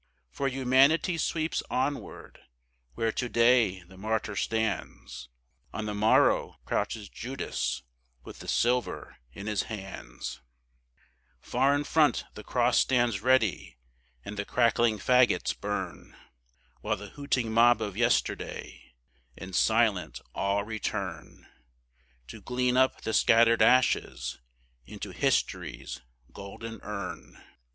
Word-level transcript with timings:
For 0.31 0.47
Humanity 0.47 1.19
sweeps 1.19 1.61
onward: 1.69 2.39
where 2.95 3.11
to 3.11 3.29
day 3.29 3.83
the 3.83 3.97
martyr 3.99 4.35
stands, 4.35 5.29
On 5.73 5.85
the 5.85 5.93
morrow 5.93 6.55
crouches 6.65 7.07
Judas 7.07 7.83
with 8.23 8.39
the 8.39 8.47
silver 8.47 9.17
in 9.31 9.45
his 9.45 9.61
hands; 9.69 10.41
Far 11.39 11.75
in 11.75 11.83
front 11.83 12.25
the 12.33 12.43
cross 12.43 12.79
stands 12.79 13.21
ready 13.21 13.77
and 14.25 14.37
the 14.37 14.43
crackling 14.43 14.97
fagots 14.97 15.53
burn, 15.53 16.17
While 16.79 16.97
the 16.97 17.09
hooting 17.09 17.51
mob 17.51 17.79
of 17.79 17.95
yesterday 17.95 18.95
in 19.37 19.53
silent 19.53 20.19
awe 20.33 20.61
return 20.61 21.45
To 22.29 22.41
glean 22.41 22.75
up 22.75 23.01
the 23.01 23.13
scattered 23.13 23.61
ashes 23.61 24.39
into 24.83 25.11
History's 25.11 26.01
golden 26.33 26.81
urn. 26.81 27.39